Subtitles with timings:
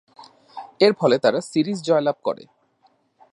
[0.79, 2.43] এরফলে তারা সিরিজ জয়লাভ করে।